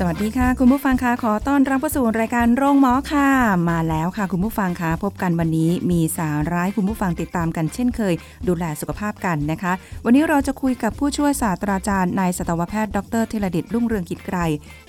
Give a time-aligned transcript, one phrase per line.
[0.00, 3.28] สวัสดีค่ะคุณผู้ฟังคะขอต้อนรับเข้าสู่รายการโรงหมอค่ะ
[3.70, 8.14] มาแล้วค่ะ คุณผู้ฟังคะพบกันวันนี้มีสาระให้คุณผู้ฟังติดตามกันเช่นเคย
[8.48, 9.72] ดูแลสุขภาพกันนะคะ
[10.04, 14.38] วันนี้เราจะคุยกับผู้ช่วยศาสตราจารย์นายสัตวแพทย์ดรเทระดิตรุ่งเรืองกิจไกร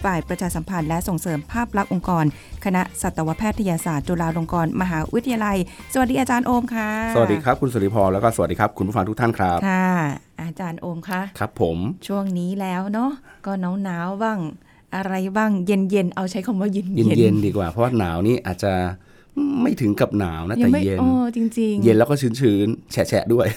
[0.03, 2.25] ฝ่ายประชาสัมพันธ์และส่งเสริมภาพลักษณ์องค์กร
[2.65, 5.57] คณะสัตวแพทยศาสตร์จุฬาลงกรณ์มหาวิทยาลัย
[5.93, 9.89] สวัสดีอาจารย์โอมค่ะ สวัสดีครับคุณสุริพรแล้วก็สวัสดีครับคุณผู้ฟังทุกท่านครับค่ะ
[10.41, 13.11] อาจารย์โอมคะครับผมช่วงนี้แล้วเนาะ
[13.45, 14.39] ก็หนาวหนาวๆบ้าง
[14.95, 18.73] อะไรบ้างเย็นเย็นๆเอาใช้คำว่าเย็นเย็นเย็นๆดีกว่า เพราะว่าหนาวนี่อาจจะ
[19.61, 23.47] ไม่ถึงกับหนาวนะยัแต่ไม่เย็นโอ้จริง ๆ เย็นแล้วก็ชื้นๆแฉะๆด้วย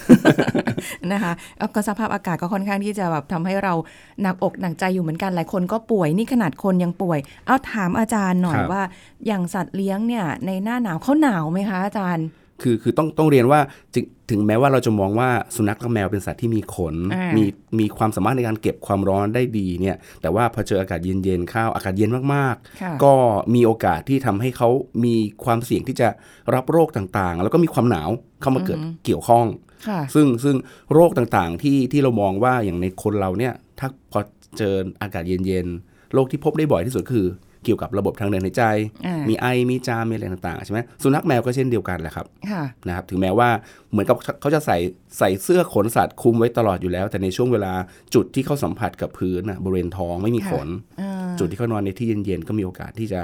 [1.11, 3.73] นะคะแล้วก็สภาพอากาศก็ค่อนข้างที่จะแบบทำให้เรา
[4.21, 8.83] หนักอกหนักใจอยู่เหมือนกันหลายคนก็ป่วยนี่ขนาดคนยังป่วย เอาถามอาจารย์หน่อยครับว่า
[9.27, 12.25] อย่างสัตว์เลี้ยงเนี่ยในหน้าหนาวเขาหนาวไหมคะอาจารย์
[12.61, 13.59] คือคือต้องต้องเรียนว่า
[13.93, 17.45] จริงถึงแม้ว่าเราจะมองว่าสุนัขกับแมวเป็นสัตว์ที่มีขนอ่ามีมี
[17.79, 23.13] มีความสามารถในการเก็บความร้อนได้ดีเนี่ยแต่ว่าพอเจออากาศเย็นๆเข้าวอากาศเย็นมากค่ะๆก็
[23.55, 24.69] มีโอกาสที่ทำให้เขา
[25.05, 26.07] มีความเสี่ยงที่จะ
[26.55, 28.09] รับโรคต่างๆ แล้วก็มีความหนาว
[28.41, 29.45] เข้ามาเกิดเกี่ยวข้อง
[29.87, 30.55] ค่ะซึ่งซึ่ง
[30.93, 34.19] โรคต่างๆที่ที่เรามองว่าอย่างในคนเราเนี่ยถ้าพอ
[34.57, 37.25] เจออากาศเย็นๆโรคที่พบได้บ่อยที่สุดคือ
[37.63, 38.63] เกี่ยวกับระบบทางเดินหายใจ
[39.05, 43.49] อ่ามีมีไอมีจามมีอะไรต่างๆใช่ไหมสุนัขแมวก็เช่นเดียวกันแหละครับค่ะนะครับถึงแม้ว่า
[43.91, 44.77] เหมือนกับเขาจะใส่
[45.17, 47.73] ใส่เสื้อขนสัตว์คลุมไว้ตลอดอยู่แล้ว แต่ในช่วงเวลา
[48.15, 50.67] จุดที่เขาสัมผัสกับพื้นนะบริเวณท้องไม่มีขน
[51.01, 53.19] อ่าจุดที่เขานอนในที่เย็นๆก็มีโอกาสที่จะ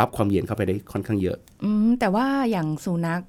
[0.00, 3.22] รับความเย็นเข้าไปได้ค่อนข้างเยอะ อืมแต่ว่าอย่างสุนัข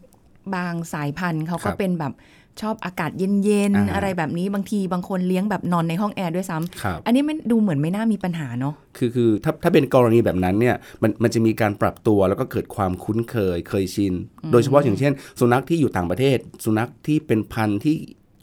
[0.55, 2.13] บางสายพันธุ์เขาครัก็บเป็นแบบ
[2.61, 14.13] ชอบอากาศเย็นอ่าๆอะไรแบบนี้บางทีบางคนเลี้ยงแบบนอนในห้องแอร์ด้วยซ้ำครับอันนี้มันดูเหมือนไม่น่ามีปัญหาเนาะคือคือถ้าถ้าเป็นกรณีแบบนั้นเนี่ยมันมันจะมีการปรับตัวแล้วก็เกิดความคุ้นเคยเคยชิน
[14.51, 17.95] โดยเฉพาะอย่างเช่น สุนัขที่อยู่ต่างประเทศ สุนัขที่เป็นพันธุ์ที่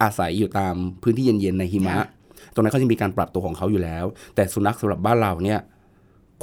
[0.03, 2.09] อาศัยอยู่ตามพื้นที่เย็นๆในหิมะค่ะ
[2.55, 4.05] ตรงนั้นเขาจะมีการปรับตัวของเขาอยู่แล้ว
[4.35, 5.61] แต่สุนัขสำหรับบ้านเราเนี่ย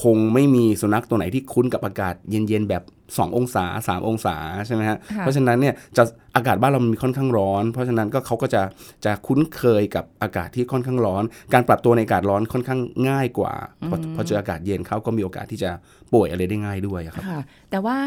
[0.04, 4.36] คงไม่มีสุนัขตัวไหนที่คุ้นกับอากาศเย็นๆแบบ2 องศา 3 องศา
[4.68, 6.04] ใช่ไหมฮะค่ะเพราะฉะนั้นเนี่ยจะ
[6.36, 8.62] อากาศบ้านเรามันมีค่อนข้างร้อน เพราะฉะนั้นก็เขาก็จะ
[9.06, 13.54] จะคุ้นเคยกับอากาศที่ค่อนข้างร้อน การปรับตัวในอากาศร้อนค่อนข้างง่ายกว่า
[13.90, 15.72] พอพอเจออากาศเย็นเขาก็มีโอกาสที่จะ
[16.14, 17.40] ป่วยอะไรได้ง่ายด้วยอะครับค่ะ
[17.72, 17.98] แต่ว่า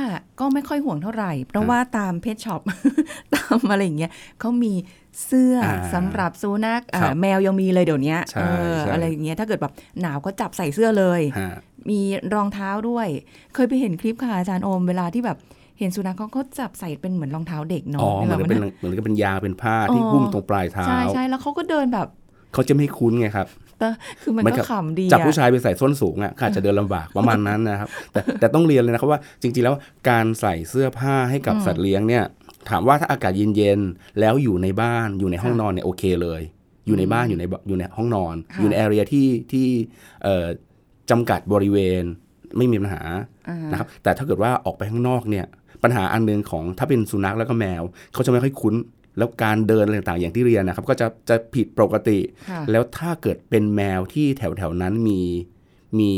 [0.40, 2.62] ก็ไม่ค่อยห่วงเท่าไหร่ เพราะว่าตามเพจช็อป
[3.34, 4.74] ตามอะไรอย่างเงี้ยเขามี
[5.26, 11.50] เสื้ออาสำหรับสุนัขอ่าครับแมวยังมีเลยเดี๋ยวนี้ใช่เออใช่อะไรอย่างเงี้ยถ้าเกิดแบบหนาวก็จับใส่เสื้อเลยฮะ
[11.90, 12.00] มี
[12.34, 13.08] รองเท้าด้วย
[13.54, 15.38] เคยไปเห็นคลิปค่ะอาจารย์โอมเวลาที่แบบ
[15.78, 22.06] เห็นสุนัขเขาก็จับใส่เป็นเหมือนรองเท้าเด็กอ๋เนาะอเหมือนแบกับบเป็นเหมือนกับเป็นยางเป็นผ้าที่อ๋อหุ้มตรงปลายเท้าใช่ใช่แล้วเขาก็เดินแบบ
[22.52, 23.46] เขาจะไม่คุ้นไงครับ
[23.78, 23.88] แต่
[24.22, 29.74] คือมันเหมือนก็กับขำดีจับอะผู้ชายไปใส่ส้นสูงอะก็อาจจะเดินลำบากประมาณนั้นนะครับ แต่แต่ต้องเรียนเลยนะครับว่าจริงๆแล้ว
[30.10, 32.24] การใส่เสื้อผ้าให้กับสัตว์เลี้ยงเนี่ย
[32.70, 36.42] ถามว่าถ้าอากาศเย็นๆแล้วอยู่ในบ้านอยู่ในห้องนอนเนี่ยโอเคเลย
[36.86, 39.66] อยู่ในบ้านอยู่ในอยู่ในห้องนอนค่ะอยู่ในแอเรียที่ที่
[40.22, 40.46] เอ่อ
[41.10, 42.02] จำกัดบริเวณ
[42.56, 43.02] ไม่มีปัญหา
[43.48, 45.46] อ่านะครับแต่ถ้าเกิดว่าออกไปข้างนอกเนี่ย
[45.82, 48.74] ปัญหาอันหนึงของถ้าเป็นสุนัขแล้วก็แมว เขาจะไม่ค่อยคุ้น
[49.18, 52.18] แล้วการเดินอะไรต่างๆอย่างที่เรียนนะครับ ก็จะจะผิดปกติ
[52.50, 55.20] ค่ะแล้วถ้าเกิดเป็นแมวที่แถวแถวๆนั้นมี
[55.98, 56.12] มี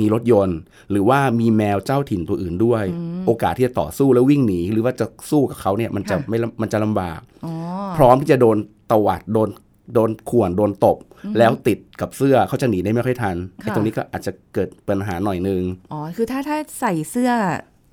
[0.00, 0.58] มีรถยนต์
[0.90, 2.84] หรือว่ามีแมวเจ้าถิ่นตัวอื่นด้วย
[3.26, 7.52] โอกาสที่จะต่อสู้แล้ววิ่งหนี หรือว่าจะสู้กับเขาเนี่ยมันจะค่ะไม่ลำมันจะลำบากอ๋อ
[7.96, 8.56] พร้อมที่จะโดน
[8.90, 9.48] ตวัดโดน
[9.92, 10.96] โดนข่วนโดนตบ
[11.38, 15.62] แล้วติดกับเสื้อเขาจะหนีได้ไม่ค่อยทันไอ้ค่ะตรงนี้ก็อาจจะเกิดปัญหาหน่อยนึง
[15.92, 17.30] อ๋อคือถ้าถ้าใส่เสื้อ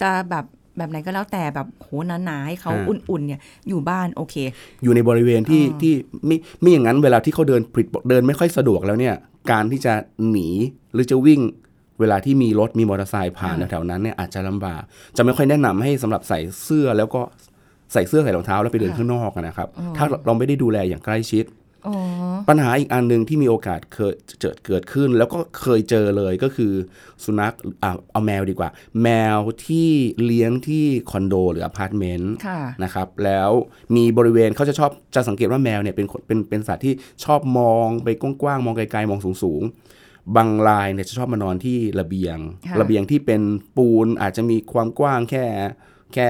[0.02, 0.46] จะแบบ
[0.78, 1.90] แบบไหนก็แล้วแต่แบบโห
[2.26, 4.36] หนาๆให้เขาอ่าอุ่นๆเนี่ยอยู่บ้านโอเค
[4.84, 5.94] อยู่ในบริเวณที่อ๋อที่
[6.26, 9.16] ไม่ไม่อย่างนั้นเวลาที่เขาเดินผิดเดินไม่ค่อยสะดวกแล้วเนี่ย
[9.52, 9.94] การที่จะ
[10.30, 10.50] หนี
[10.94, 11.42] หรือจะวิ่ง
[12.00, 14.82] เวลาที่มีรถมีมอเตอร์ไซค์ผ่านแถวๆนั้นเนี่ยอาจจะลำบาก
[15.18, 17.22] จะไม่ค่อยแนะนำให้สำหรับใส่เสื้อแล้วก็
[17.94, 19.68] ใส่เสื้อใส่รองเท้าแล้วไปเดินข้างนอกอะนะครับ
[19.98, 21.61] ถ้าเราไม่ได้ดูแลอย่างใกล้ชิดอ๋อ
[22.50, 26.74] ปัญหาอีกอันหนึ่งที่มีโอกาสเคยเกิดเกิดขึ้น แล้วก็เคยเจอเลยก็คือ
[27.24, 28.70] สุนัขอะเอาแมวดีกว่า
[29.04, 29.90] แมวที่
[30.26, 33.50] เลี้ยงที่คอนโดหรืออพาร์ตเมนต์ค่ะนะครับแล้ว
[33.96, 36.94] มีบริเวณเขาจะชอบจะสังเกตว่าแมวเนี่ยเป็นคนเป็นเป็นสัตว์ที่
[37.26, 42.38] ชอบมองไปกว้างๆมองไกลๆมองสูงๆบางรายเนี่ยจะชอบมานอนที่ระเบียง
[42.68, 43.42] ค่ะระเบียงที่เป็น
[43.78, 45.46] ปูนอาจจะมีความกว้างแค่
[46.14, 46.30] แค่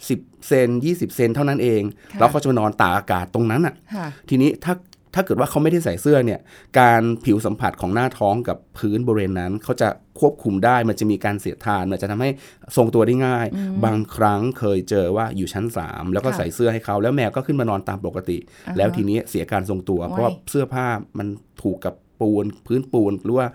[0.00, 1.82] เอ่อสิบเซนยี่สิบเซนเท่านั้นเอง
[2.12, 4.74] ค่ะแล้วเขาจะมานอนตากอากาศตรงนั้นอะค่ะ ทีนี้ถ้า
[5.14, 6.40] ถ้าเกิดว่าเขาไม่ได้ใส่เสื้อเนี่ย
[6.80, 9.88] การผิวสัมผัสของหน้าท้องกับพื้นบริเวณนั้น เขาจะ
[10.20, 12.30] ควบคุมได้ มันจะมีการเสียดทาน มันจะทำให้
[12.76, 13.46] ทรงตัวได้ง่าย
[13.84, 20.86] บางครั้งเคยเจอว่าอยู่ชั้น 3 แล้วก็ค่ะใส่เสื้อให้เขา แล้วแมวก็ขึ้นมานอนตามปกติอ่าฮะแล้วทีนี้เสียการทรงตัว เพราะว่าโอ้ยเสื้อผ้า
[21.18, 21.28] มัน
[21.62, 23.46] ถูกกับปูนพื้นปูนหรือว่า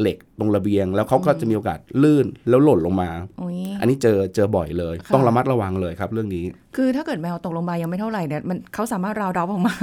[0.00, 6.44] เหล็กตรงระเบียง แล้วเขาก็จะมีโอกาสลื่นแล้วหล่นลงมาโอ้ยอันนี้เจอเจอบ่อยเลยค่ะต้องระมัดระวังเลยครับเรื่องนี้
[6.76, 9.74] คือถ้าเกิดแมวตกลงมายังไม่เท่าไหร่เนี่ยมันเขาสามารถราวดรอปออกมา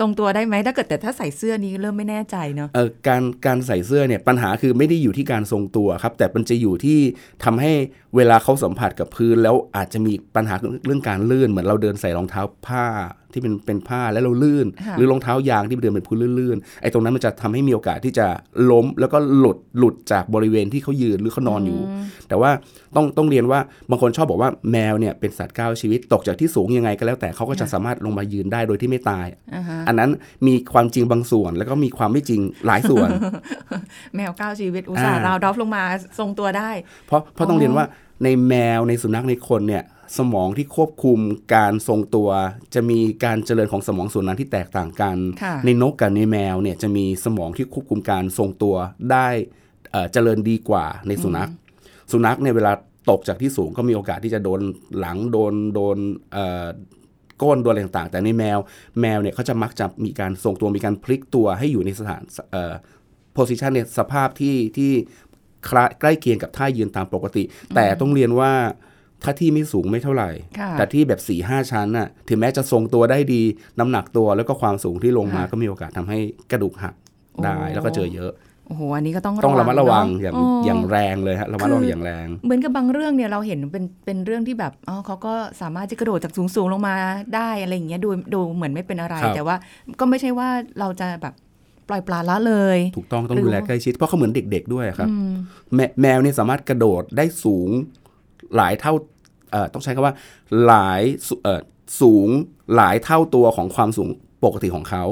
[0.00, 6.98] ทรงตัวได้ไหมถ้าเกิดแต่ถ้าใส่เสื้อนี้เริ่มไม่แน่ใจเนาะเออการการใส่เสื้อเนี่ยปัญหาคือไม่ได้อยู่ที่การทรงตัวครับ แต่มันจะอยู่ที่
[7.44, 7.72] ทำให้
[8.16, 10.54] เวลาเขาสัมผัสกับพื้น แล้วอาจจะมีปัญหา
[10.86, 12.84] เรื่องการลื่นเหมือนเราเดินใส่รองเท้าผ้า
[13.32, 18.26] ที่เป็นเป็นผ้าแล้วเราลื่นค่ะหรือรองเท้ายางที่เดินเป็นพื้นลื่นๆไอ้ตรงนั้นมันจะทำให้มีโอกาสที่จะ
[18.70, 21.80] ล้มแล้วก็หลุดหลุดจากบริเวณที่เขายืนหรือเขานอนอยู่
[22.28, 22.50] แต่ว่า
[22.96, 30.10] ต้องต้องเรียนว่าบางคนชอบบอกว่าแมวเนี่ยเป็นสัตว์เก้าชีวิตตกจากที่สูงยังไงก็แล้วแต่เขาก็จะสามารถลงมายืนได้โดยที่ไม่ตายอ่าฮะอันนั้น
[30.46, 33.08] มีความจริงบางส่วน แล้วก็มีความไม่จริงหลายส่วน
[34.16, 35.82] แมวเก้าชีวิตอุตส่าห์อ่ารราว drop ลงมา
[36.18, 36.70] ทรงตัวได้
[37.06, 37.84] เพราะเพราะต้องเรียนว่า
[38.24, 39.82] ในแมวในสุนัขในคนเนี่ย
[40.18, 41.18] สมองที่ควบคุม
[41.54, 42.28] การทรงตัว
[42.74, 48.74] จะมีการเจริญของสมองส่วนนั้นที่แตกต่างกันค่ะในนกกับในแมวเนี่ยจะมีสมองที่ควบคุมการทรงตัว
[49.12, 49.28] ได้
[49.90, 51.50] เอ่อเจริญดีกว่าในสุนัข
[52.12, 52.72] สุนัขเนี่ยเวลา
[53.10, 54.60] ตกจากที่สูงก็มีโอกาสที่จะโดน
[54.98, 55.96] หลังโดนโดน
[56.32, 56.66] เอ่อ
[57.42, 58.58] ก้นโดนอะไรต่างๆ แต่ในแมว
[59.00, 62.22] แมวเนี่ยเขาจะมักจะมีการทรงตัวมีการพลิกตัวให้อยู่ในสถาน
[62.52, 62.74] เอ่อ
[63.36, 64.92] position เนี่ยสภาพที่ที่
[65.68, 67.44] คล้ายใกล้เคียงกับท่ายืนตามปกติ
[67.74, 68.52] แต่ต้องเรียนว่า
[69.24, 73.42] ถ้าที่ไม่สูงไม่เท่าไหร่ค่ะแต่ที่แบบ4ี่ห้าชั้นน่ะถึงแม้จะทรงตัวได้ดี
[73.78, 76.18] น้ำหนักตัวแล้วก็ความสูงที่ลงมาค่ะก็มีโอกาสทำให้
[76.50, 76.94] กระดูกหัก
[77.44, 78.32] ได้โอ้แล้วก็เจอเยอะ
[78.66, 86.96] โอ้โหอันนี้ก็ต้องต้องระมัดระวังเนอย่างโอย่างแรงเลยฮะระมัดระวังอย่างแรง เหมือนกับบางเรื่องเนี่ยเราเห็นเป็นเป็นเรื่องที่แบบอ๋อเขาก็สามารถจะกระโดดจากสูงสูงๆลงมา
[87.36, 89.56] ได้อะไรอย่างเงี้ยดูดูเหมือนไม่เป็นอะไรครับแต่ว่า
[90.00, 90.48] ก็ไม่ใช่ว่า
[90.80, 91.34] เราจะแบบ
[91.88, 95.32] ปล่อยปละละเลย ถูกต้องต้องหรือดูแลใกล้ชิดเพราะเขาเหมือนเด็ก ๆ ด้วยครับอืม
[95.74, 97.68] แมแมวเนี่ยสามารถกระโดดได้สูง
[98.56, 99.11] หลายเท่าเอ่อ
[99.72, 100.14] ต้องใช้คำว่า
[100.66, 101.60] หลายสุเอ่อ
[102.00, 102.28] สูง
[102.76, 104.08] หลายเท่าตัวของความสูง
[104.44, 105.04] ปกติของเขา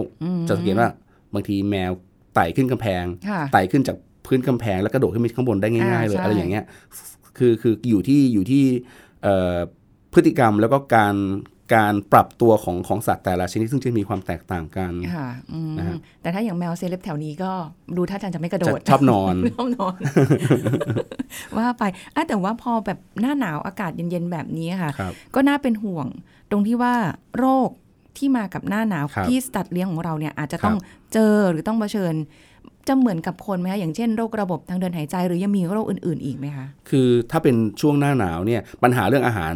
[0.49, 0.91] จะสังเกตว่า
[1.35, 1.93] บางทีแมว
[2.35, 3.97] ไต่ขึ้นกำแพงค่ะไต่ขึ้นจาก
[4.27, 6.65] พื้นกำแพง แล้วกระโดดขึ้นไปข้างบนได้ง่ายๆเลยอ่าใช่อะไรอย่างเงี้ย
[7.39, 8.65] คือคืออยู่ที่อยู่ที่
[9.23, 9.57] เอ่อ
[10.15, 11.15] พฤติกรรมแล้วก็การ
[11.75, 17.53] การปรับตัวของของสัตว์แต่ละชนิดซึ่งจะมีความแตกต่างกันค่ะอืมนะฮะแต่ถ้าอย่างแมวเซเลบแถวนี้ก็
[17.97, 19.97] ดูท่าทางจะไม่กระโดจะดชอบนอนชอบนอน
[21.57, 21.83] ว่าไป
[22.15, 26.07] อะแต่ว่าพอแบบหน้าหนาวอากาศเย็นๆแบบนี้ค่ะครับก็น่าเป็นห่วง
[26.51, 26.95] ตรงที่ว่า
[27.39, 27.71] โรค
[28.19, 30.77] ที่มากับหน้าหนาวครับที่สัตว์เลี้ยงของเราเนี่ยอาจจะครับต้อง
[31.13, 32.15] เจอหรือต้องเผชิญ
[32.89, 39.55] จะเหมือนกับคนไหมคะอย่างเช่นโรคระบบทางเดินหายใจหรือยังมีโรคอื่น ๆ อีกไหมคะ คือถ้าเป็นช่วงหน้าหนาวเนี่ยปัญหาเรื่องอาหาร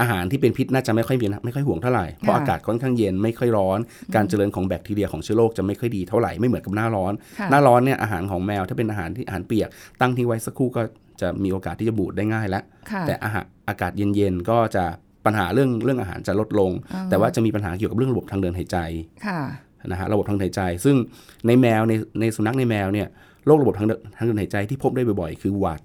[0.00, 3.78] อาหารที่เป็นพิษน่าจะไม่ค่อยมีนะไม่ค่อยห่วงเท่าไหร่เพราะค่ะอากาศค่อนข้างเย็นไม่ค่อยร้อน
[4.14, 9.68] การเจริญของแบคทีเรียของเชื้อโรคจะไม่ค่อยดีเท่าไหร่ไม่เหมือนกับหน้าร้อนค่ะหน้าร้อนเนี่ยอาหารของแมวถ้าเป็นอาหารที่อาหารเปียก
[10.00, 10.82] ตั้งทิ้งไว้สักครู่ก็
[11.20, 14.84] จะมีโอกาสที่จะบูดได้ง่ายแล้วค่ะแต่อาหารอากาศเย็นๆก็จะ
[15.26, 18.78] ปัญหาเรื่องเรื่องอาหารจะลดลงอ่าแต่ว่าจะมีปัญหาเกี่ยวกับเรื่องระบบทางเดินหายใจ
[19.26, 19.40] ค่ะ
[19.86, 20.96] นะฮะระบบทางเดินหายใจ ซึ่ง
[21.46, 23.08] ในแมวในในสุนัขในแมวเนี่ย
[23.46, 25.80] โรคระบบทางเดินทางเดินหายใจที่พบได้บ่อยๆ คือหวัด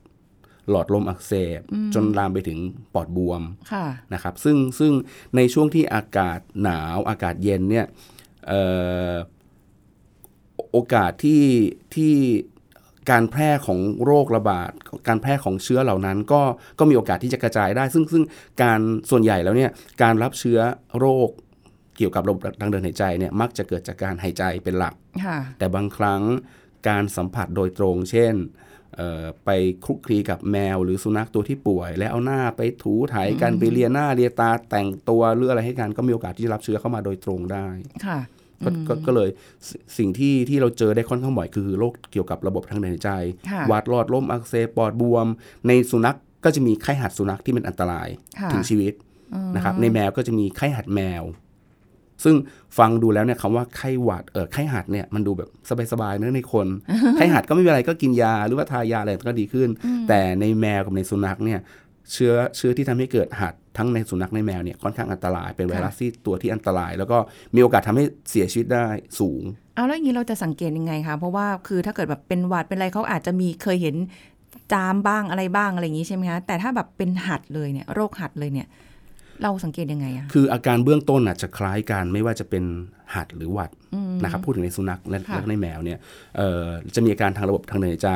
[0.69, 1.61] หลอดลมอักเสบ
[1.93, 2.59] จนลามไปถึง
[2.93, 4.91] ปอดบวมค่ะนะครับซึ่งซึ่ง
[5.35, 7.85] ในช่วงที่อากาศหนาวอากาศเย็นเนี่ย
[8.47, 8.61] เอ่
[9.11, 9.13] อ
[10.71, 11.43] โอกาสที่
[11.95, 12.13] ที่
[13.11, 14.71] การแพร่ของโรคระบาด
[15.07, 16.41] การแพร่ของเชื้อเหล่านั้นก็
[16.79, 18.23] ก็มีโอกาสที่จะกระจายได้ ซึ่งซึ่ง
[18.63, 18.79] การ
[19.09, 20.59] ส่วนใหญ่แล้วเนี่ยการรับเชื้อ
[20.99, 21.29] โรค
[21.97, 24.93] เกี่ยวกับระบบทางเดินหายใจเนี่ยมักจะเกิดจากการหายใจเป็นหลัก
[25.25, 26.21] ค่ะแต่บางครั้ง
[26.89, 28.72] การสัมผัสโดยตรง เช่นเอ่อ
[29.45, 29.49] ไป
[29.85, 37.67] คลุกคลีกับแมวหรือสุนัขตัวที่ป่วย แล้วเอาหน้าไปถูไถกันไปเลียหน้าเลียตาแต่งตัวหรืออะไรให้กันก็มีโอกาสที่จะรับเชื้อเข้ามาโดยตรงได้
[38.05, 38.19] ค่ะ
[38.63, 39.29] ก็ก็ก็เลย
[39.67, 43.11] สสิ่งที่ที่เราเจอได้ค่อนข้างบ่อยคือโรคเกี่ยวกับระบบทางเดินหายใจ
[43.51, 45.27] ค่ะหวัดหลอดลมอักเสบปอดบวม
[45.67, 48.07] ในสุนัขก็จะมีไข้หัดสุนัขที่เป็นอันตราย
[48.39, 48.93] ค่ะถึงชีวิต
[49.55, 51.23] นะครับในแมวก็จะมีไข้หัดแมว
[52.23, 52.35] ซึ่ง
[52.77, 55.49] ฟังดูแล้วเนี่ยคำว่าไข้หวัดเออไข้หัดเนี่ยมันดูแบบ
[55.91, 56.67] สบายๆเนอะในคน
[57.17, 59.69] ไข้หัดก็ไม่เป็นไรก็กินยาหรือว่าทายาอะไรก็ดีขึ้น
[60.07, 61.59] แต่ในแมวกับในสุนัขเนี่ย
[62.11, 67.17] เชื้อเชื้อที่ทำให้เกิดหัดทั้งในสุนัขในแมวเนี่ยค่อนข้างอันตรายเป็นไวรัสที่ตัวที่อันตราย แล้วก็
[67.55, 68.85] มีโอกาสทำให้เสียชีวิตได้
[69.19, 69.43] สูง
[69.75, 73.95] เอาแล้วอย่างนี้เราจะสังเกตยังไงคะเพราะว่าคือถ้าเกิดแบบเป็นหวัดเป็นอะไรเขาอาจจะมีเคยเห็น
[74.73, 78.67] จามบ้างอะไรบ้างอะไรอย่างนี้ใช่ไหมคะแต่ถ้าแบบเป็นหัดเลยเนี่ยโรคหัดเลยเนี่ย
[79.43, 82.63] เราสังเกตยังไงอะคืออาการเบื้องต้นอาจจะคล้ายกันไม่ว่าจะเป็น
[83.15, 83.71] หัดหรือหวัด
[84.23, 85.99] นะครับพูดถึงในสุนัขและค่ะและในแมวเนี่ย
[86.37, 88.11] เอ่อจะมีอาการทางระบบทางเดินหายใจ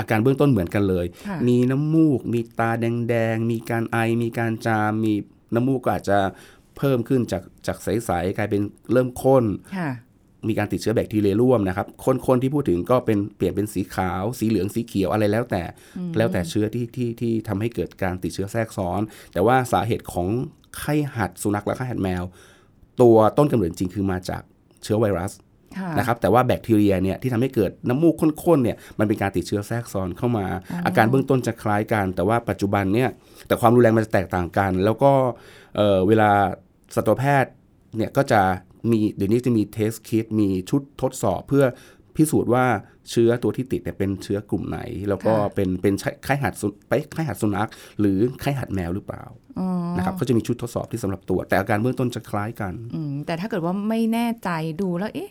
[0.00, 5.12] อาการเบื้องต้นเหมือนกันเลยค่ะมีน้ำมูก มีตาแดงๆ มีการไอ มีการจาม มี
[5.54, 6.18] น้ำมูกก็อาจจะ
[6.76, 8.62] เพิ่มขึ้นจากจากใสๆกลายเป็น
[8.92, 9.44] เริ่มข้น
[9.76, 9.90] ค่ะ
[10.48, 15.62] มีการติดเชื้อแบคทีเรียร่วมนะครับ คนคนที่พูดถึงก็เป็นเปลี่ยนเป็นสีขาว สีเหลืองสีเขียวอะไรแล้วแต่
[16.16, 19.00] แล้วแต่เชื้อที่ที่ที่ทำให้เกิดการติดเชื้อแทรกซ้อน
[19.32, 20.28] แต่ว่าสาเหตุของ
[20.78, 22.22] ไข้หัดสุนัขและไข้หัดแมว
[23.02, 24.42] ตัวต้นกำเนิดจริงคือมาจาก
[24.84, 25.32] เชื้อไวรัส
[25.78, 28.14] ค่ะนะครับแต่ว่าแบคทีเรียเนี่ยที่ทำให้เกิดน้ำมูก
[28.44, 30.46] ข้นๆเนี่ยมันเป็นการติดเชื้อแทรกซ้อนเข้ามา
[30.86, 33.10] อาการเบื้องต้นจะคล้ายกัน แต่ว่าปัจจุบันเนี่ย
[33.46, 35.12] แต่ความรุนแรงมันจะแตกต่างกัน แล้วก็
[35.76, 36.30] เอ่อเวลา
[36.94, 37.52] สัตวแพทย์
[37.96, 38.40] เนี่ยก็จะ
[38.90, 41.64] มีเดี๋ยวนี้จะมีเทสคิดมีชุดทดสอบเพื่อ
[42.16, 42.64] พิสูจน์ว่า
[43.10, 45.94] เชื้อตัวที่ติดเนี่ยเป็นเชื้อกลุ่มไหน แล้วก็ค่ะเป็นเป็น
[46.24, 47.68] ไข้หัดสุไปไข้หัดสุนัข
[48.00, 49.24] หรือไข้หัดแมวหรือเปล่า
[49.58, 54.50] อ๋อนะครับเขาจะมีชุดทดสอบที่สำหรับตรวจแต่อาการเบื้องต้นจะคล้ายกันอืมแต่ถ้าเกิดว่าไม่แน่ใจ
[54.82, 55.30] ดูแล้วเอ๊ะ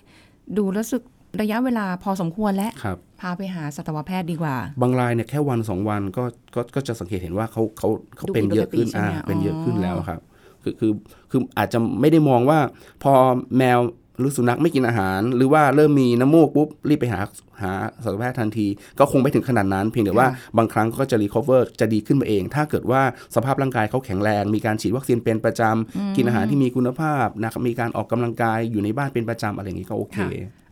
[0.58, 1.04] ดูแล้วรู้สึก
[1.42, 6.24] ระยะเวลาพอสมควรแล้วครับพาไปหาสัตวแพทย์ดีกว่า บางรายเนี่ยแค่วันสองวันก็
[6.56, 10.22] ก็ก็จะสังเกตเห็นว่าเขาเขาเขาดูเป็นเยอะขึ้นปกติใช่ไหมอ่าเป็นเยอะอ๋อขึ้นแล้วครับ
[10.68, 10.92] คือคือ
[11.32, 12.60] คืออาจจะไม่ได้มองว่า
[13.04, 13.14] พอ
[13.58, 13.80] แมว
[14.20, 17.20] หรือสุนัขไม่กินอาหาร หรือว่าเริ่มมีน้ำมูกปุ๊บ รีบไปหา
[17.62, 17.72] หา
[18.04, 18.68] สัตวแพทย์ทันที
[19.00, 23.02] ก็คงไม่ถึงขนาดนั้น เพียงแต่ว่าบางครั้งก็จะ recover จะดีขึ้นมาเอง ถ้าเกิดว่า
[23.36, 30.18] สภาพร่างกายเขาแข็งแรง มีการฉีดวัคซีนเป็นประจำ กินอาหารที่มีคุณภาพนะครับมีการออกกำลังกายอยู่ในบ้านเป็นประจำอะไรอย่างนี้ก็โอเค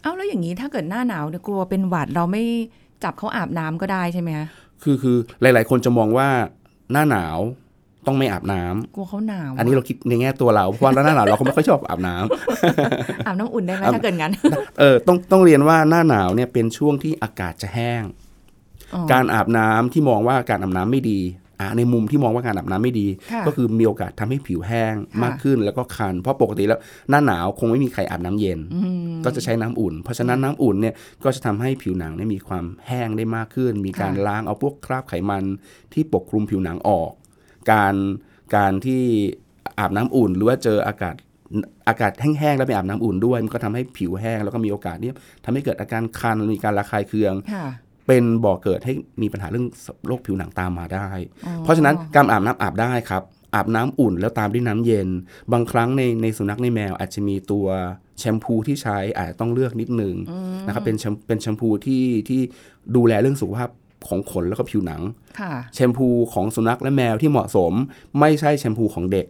[0.01, 2.43] เอ้าแล้วอย่างนี้ถ้าเกิดหน้าหนาวเนี่ยกลัวเป็นหวัดเราไม่
[3.03, 4.47] จับเขาอาบน้ำก็ได้ใช่ไหมคะ
[4.83, 6.29] คือคือหลาย ๆ คนจะมองว่า
[6.91, 7.37] หน้าหนาว
[8.07, 14.31] ต้องไม่อาบน้ำกลัวเขาหนาวอันนี้เราคิดในแง่ตัวเราเพราะว่าหน้าหนาวเราก็ไม่ค่อยชอบอาบน้ำอาบน้ำอุ่นได้ไหมอาบถ้าเกิดงั้น
[14.79, 18.03] เออต้องต้องเรียนว่าหน้าหนาวเนี่ยเป็นช่วงที่อากาศจะแห้ง
[18.93, 21.21] อ๋อการอาบน้ำที่มองว่าการอาบน้ำไม่ดี
[21.61, 30.93] อะในมุมที่มองว่าการอาบน้ำไม่ดีค่ะก็คือมีโอกาสทำให้ผิวแห้งค่ะมากขึ้นแล้วก็คัน เพราะปกติแล้วหน้าหนาวคงไม่มีใครอาบน้ำเย็นอืมก็จะใช้น้ำอุ่น เพราะฉะนั้นน้ำอุ่นเนี่ย
[31.23, 35.43] ก็จะทำให้ผิวหนังเนี่ยมีความแห้งได้มากขึ้น มีการค่ะล้างเอาพวกคราบไขมัน
[35.93, 37.11] ที่ปกคลุมผิวหนังออก
[37.71, 37.95] การ
[38.55, 39.03] การที่
[39.79, 41.15] อาบน้ำอุ่น หรือว่าเจออากาศ
[41.87, 47.67] อากาศแห้งๆแล้วไปอาบน้ำอุ่นด้วย มันก็ทำให้ผิวแห้งแล้วก็มีโอกาสเนี่ยทำให้เกิดอาการคันมีการระคายเคืองค่ะ
[48.07, 49.67] เป็นบ่อกเกิดให้มีปัญหาเรื่อง
[50.07, 51.09] โรคผิวหนังตามมาได้
[51.45, 53.23] อ๋อเพราะฉะนั้นการอาบน้ำอาบได้ครับ
[53.55, 55.09] อาบน้ำอุ่นแล้วตามด้วยน้ำเย็น
[55.53, 57.65] บางครั้งในในสุนัขในแมวอาจจะมีตัว
[58.19, 60.15] แชมพูที่ใช้อาจจะต้องเลือกนิดนึง
[60.65, 62.41] นะครับเป็นแชมเป็นแชมพูที่ที่
[62.95, 63.69] ดูแลเรื่องสุขภาพ
[64.07, 65.01] ของขนแล้วก็ผิวหนัง
[65.39, 67.73] ค่ะแชมพูของสุนัขและแมวที่เหมาะสม
[68.19, 69.27] ไม่ใช่แชมพูของเด็ก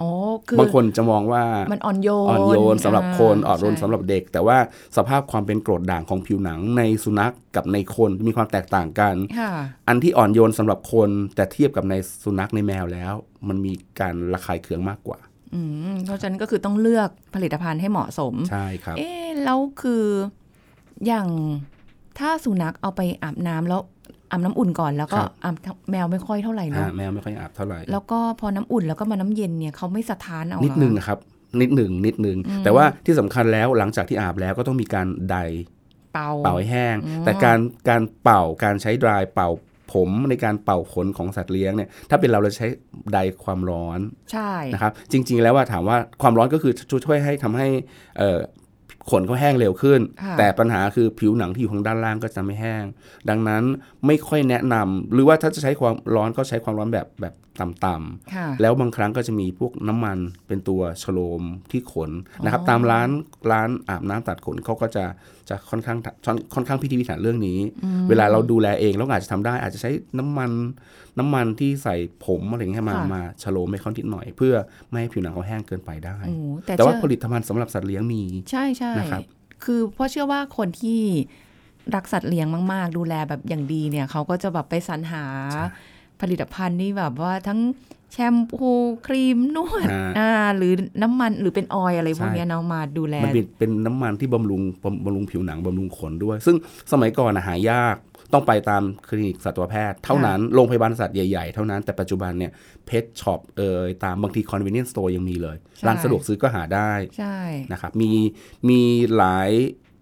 [0.00, 0.10] อ๋อ
[0.46, 4.58] คือบางคนจะมองว่ามันอ่อนโยนอ่อนโยนสำหรับคนาอ่อนโยนใช่สำหรับเด็ก แต่ว่า
[4.96, 9.52] สภาพความเป็นกรดด่างของผิวหนังในสุนัขกับในคนมีความแตกต่างกันค่ะ
[9.88, 13.14] อันที่อ่อนโยนสำหรับคนแต่เทียบกับในสุนัขในแมวแล้ว
[13.48, 15.18] มันมีการระคายเคืองมากกว่า
[15.54, 15.60] อื
[15.92, 20.04] มเพราะฉะนั้นก็คือต้องเลือกผลิตภัณฑ์ให้เหมาะสม ใช่ครับ เอ๊ะแล้วคือ
[21.06, 21.28] อย่าง
[22.18, 23.80] ถ้าสุนัขเอาไปอาบน้ำแล้ว
[24.30, 25.56] อาบน้ำอุ่นก่อนแล้วก็ครับอาบ
[25.90, 31.18] แมวไม่ค่อยเท่าไหร่อ่าเนาะแมวไม่ค่อยอาบเท่าไหร่แล้วก็พอน้ำอุ่นแล้วก็มาน้ำเย็นเนี่ยเขาไม่สะท้านเอาเหรอนิดนึงนะครับ
[31.60, 35.36] นิดหนึ่งนิดหนึ่งแต่ว่าที่สำคัญแล้วหลังจากที่อาบแล้วก็ต้องมีการได
[36.14, 37.58] เป่าเป่าให้แห้ง แต่การ
[37.88, 39.48] การเป่าการใช้ดรายเป่า
[39.92, 42.66] ผมในการเป่าขนของสัตว์เลี้ยงเนี่ยถ้าเป็นเราเราใช้
[43.12, 44.00] ไดความร้อน
[44.32, 46.72] ใช่นะครับจริง ๆ แล้วว่าถามว่าความร้อนก็คือ
[47.06, 47.68] ช่วยให้ทำให้
[48.18, 48.38] เอ่อ
[49.10, 52.84] ขนเขาแห้งเร็วขึ้นค่ะแต่ปัญหาคือผิวหนังที่อยู่ข้างด้านล่างก็จะไม่แห้ง
[53.28, 53.62] ดังนั้น
[54.06, 62.10] ไม่ค่อยแนะนำหรือว่าถ้าจะใช้ความร้อนก็ใช้ความร้อนแบบแบบ ต่ำค่ะๆแล้วบางครั้งก็จะมีพวกน้ำมันเป็นตัวชโลมที่ขน
[62.44, 63.08] นะครับอ๋อตามร้าน
[63.50, 65.04] ร้านอาบน้ำตัดขนเขาก็จะ
[65.48, 65.98] จะค่อนข้าง
[66.54, 67.58] ค่อนข้างพิถีพิถันเรื่องนี้
[68.08, 70.50] เวลาเราดูแลเองเราอาจจะทำได้ อาจจะใช้น้ำมัน
[71.18, 71.96] น้ำมันที่ใส่
[72.26, 74.54] ผมอะไรอย่างเงี้ยมาค่ะมาชโลมให้เขานิดหน่อย เพื่อ
[74.88, 76.36] ไม่ให้ผิวหนังเขาแห้งเกินไปได้โอ้
[76.66, 79.22] แต่แต่ว่าเชื่อผลิตภัณฑ์สำหรับสัตว์เลี้ยงมีใช่ใช่นะครับ
[79.64, 81.00] คือเพราะเชื่อว่าคนที่
[81.94, 85.24] รักสัตว์เลี้ยงมาก ๆ ดูแลแบบอย่างดีเนี่ยเขาก็จะแบบไปสรรหา
[86.20, 87.60] ผลิตภัณฑ์ที่แบบว่าทั้ง
[88.12, 88.70] แชมพู
[89.06, 90.72] ครีมนวดอ่าอ่าหรือ
[91.02, 96.56] น้ำมันหรือเป็น oil อะไรพวกใช่เนี้ยเนาะมาดูแล มันเป็นเป็นน้ำมันที่บำรุงบำบำรุงผิวหนังบำรุงขนด้วย ซึ่ง
[96.92, 97.96] สมัยก่อนนะหายาก
[98.32, 102.52] ต้องไปตามคลินิกสัตวแพทย์เท่านั้นโรงพยาบาลสัตว์ใหญ่ๆ เท่านั้นแต่ปัจจุบันเนี่ย
[102.86, 107.38] เพ t ช็อปเอ่ยตามบางที convenience store ยังมีเลยใช่ร้านสะดวกซื้อก็หาได้ใช่
[107.72, 108.10] นะครับมี
[108.68, 108.80] มี
[109.16, 109.50] หลาย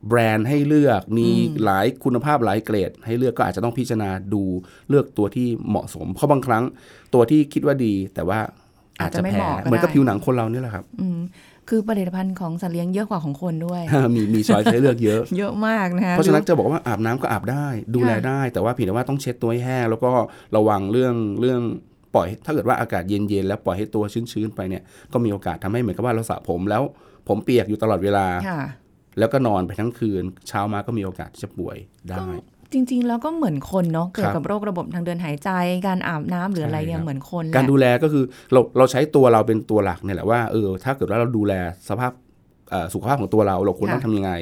[0.09, 1.29] แบรนด์ให้เลือกมี
[1.65, 4.43] หลายคุณภาพหลายเกรด ให้เลือกก็อาจจะต้องพิจารณาดู
[4.89, 6.65] เลือกตัวที่เหมาะสม เพราะบางครั้ง
[7.15, 8.39] ตัวที่คิดว่าดี แต่ว่า
[9.01, 11.21] อาจจะอาจจะไม่แพ้เหมาะก็เหมือนกับได้ผิวหนังคนเราเนี่ยแหละครับอืม
[11.69, 13.83] คือผลิตภัณฑ์ของสัตว์เลี้ยงเยอะกว่าของคนด้วย
[14.15, 20.11] มีมีช้อยให้เลือกเยอะ เยอะมากนะคะเพราะฉะนั้นจะบอกว่าอาบน้ำก็อาบได้ ดูแลได้ แต่ว่าเพียงแต่ว่าต้องเช็ดตัวให้แห้งแล้วก็
[20.57, 21.61] ระวังเรื่องเรื่อง
[22.15, 26.83] ปล่อยถ้าเกิดว่าอากาศเย็นๆแล้วปล่อยให้ตัวชื้นๆไปเนี่ยก็มีโอกาสทำให้เหมือนกับว่าเราสระผมแล้ว
[27.29, 28.61] ผมเปียกอยู่ตลอดเวลาค่ะ
[29.19, 31.77] แล้วก็นอนไปทั้งคืน เช้ามาก็มีโอกาสที่จะป่วย
[32.11, 32.27] ได้
[32.73, 35.51] จริงๆ แล้วก็เหมือนคนเนาะเกี่ยวครักับบโรคระบบทางเดินหายใจ
[35.87, 41.53] การอาบน้ำหรืออะไรเนี่ยใช่ครับเหมือนคนแหการละดูแลก็คือเราเราใช้ตัวเราเป็นตัวหลักเนี่ยแหละว่าเออถ้าเกิดว่าเราดูแล
[41.89, 42.26] สภาพเอ่อ
[42.93, 44.33] สุขภาพของตัวเราเราควรค่ะต้องทำยังไง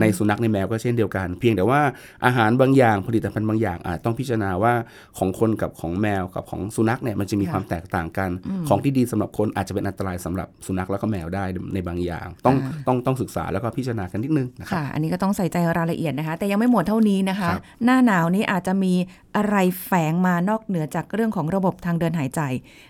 [0.00, 1.80] ในสุนัขในแมวก็เช่นเดียวกัน เพียงแต่ว่า
[2.24, 4.72] อาหารบางอย่างผลิตภัณฑ์บางอย่างอาจต้องพิจารณาว่า
[5.18, 8.30] ของคนกับของแมวกับของสุนัขเนี่ยมันจะมีค่ะความแตกต่างกัน
[8.68, 11.44] ของที่ดีสำหรับคนอาจจะเป็นอันตรายสำหรับสุนัขแล้วก็แมวได้
[11.74, 18.94] ในบางอย่าง ต้องอ่าต้องต้องศึกษาแล้วก็พิจารณากันนิดนึงนะครับค่ะอันนี้ก็ต้องใส่ใจรายละเอียดนะคะ แต่ยังไม่หมดเท่านี้นะคะครับหน้าหนาวนี้อาจจะมี
[19.36, 22.40] อะไรแฝงมานอกเหนือจากเรื่องของระบบทางเดินหายใจ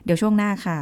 [0.04, 0.78] เดี๋ยวช่วงหน้าค่ะ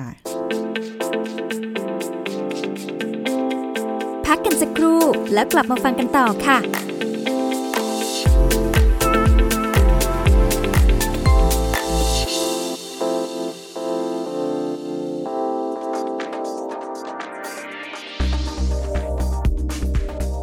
[4.39, 5.01] กกันสักครู่
[5.35, 6.59] แล้วกลับมาฟังกันต่อค่ะ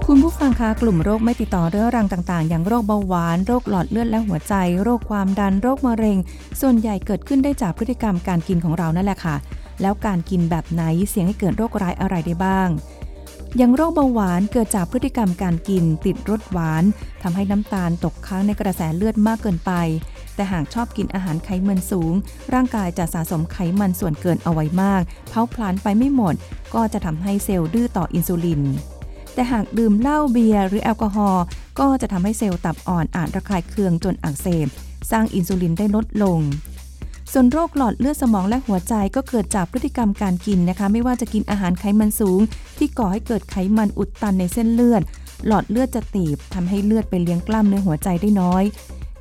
[0.10, 6.18] คุณผู้ฟังคะกลุ่มโรคไม่ติดต่อเรื้อรังต่างๆ อย่างโรคเบาหวาน โรคหลอดเลือดและหัวใจ โรคความดัน โรคมะเร็ง
[6.62, 9.36] ส่วนใหญ่เกิดขึ้นได้จากพฤติกรรมการกินของเรานั่นแหละค่ะ
[9.82, 12.70] แล้วการกินแบบไหนเสี่ยงให้เกิดโรคร้ายอะไรได้บ้าง
[13.58, 16.84] อย่างโรคเบาหวานเกิดจากพฤติกรรมการกินติดรสหวาน
[17.24, 19.72] ทำให้น้ำตาลตกค้างในกระแสเลือดมากเกินไป
[20.36, 22.14] แต่หากชอบกินอาหารไขมันสูง
[22.54, 26.36] ร่างกายจะสะสมไขมันส่วนเกินเอาไว้มากเผาผลาญไปไม่หมด
[26.74, 28.62] ก็จะทำให้เซลล์ดื้อต่ออินซูลิน
[29.34, 31.44] แต่หากดื่มเหล้าเบียร์หรือแอลกอฮอล์
[31.80, 34.68] ก็จะทำให้เซลล์ตับอ่อนอาจระคายเคืองจนอักเสบ
[35.12, 36.40] สร้างอินซูลินได้ลดลง
[37.32, 42.40] ส่วนโรคหลอดเลือดสมองและหัวใจก็เกิดจากพฤติกรรมการกินนะคะ ไม่ว่าจะกินอาหารไขมันสูง
[42.78, 45.02] ที่ก่อให้เกิดไขมันอุดตันในเส้นเลือด
[45.48, 48.64] หลอดเลือดจะตีบทำให้เลือดไปเลี้ยงกล้ามเนื้อหัวใจได้น้อย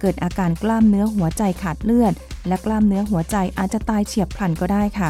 [0.00, 2.12] เกิดอาการกล้ามเนื้อหัวใจขาดเลือด
[2.48, 5.08] และกล้ามเนื้อหัวใจอาจจะตายเฉียบพลันก็ได้ค่ะ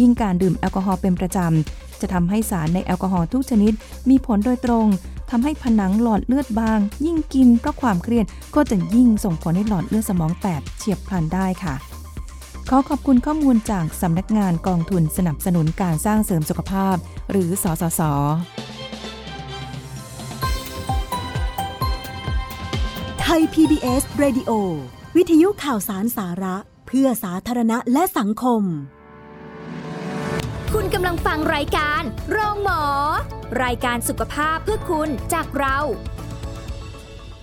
[0.00, 3.72] ยิ่งการดื่มแอลกอฮอล์เป็นประจำจะทำให้สารในแอลกอฮอล์ทุกชนิด
[4.08, 4.86] มีผลโดยตรง
[5.30, 11.74] ทำให้ผนังหลอดเลือดบาง ยิ่งกินเพราะความเครียดก็จะยิ่งส่งผลให้หลอดเลือดสมองแตกเฉียบพลันได้ค่ะ
[12.72, 16.96] ขอขอบคุณข้อมูลจากสำนักงานกองทุนสนับสนุนการสร้างเสริมสุขภาพ
[17.30, 18.00] หรือสสส
[23.20, 24.50] ไทย PBS Radio
[25.16, 28.62] วิทยุข่าวสารสาระ เพื่อสาธารณะและสังคม
[30.72, 32.82] คุณกำลังฟังรายการ โรงหมอ
[33.64, 36.19] รายการสุขภาพเพื่อคุณจากเราก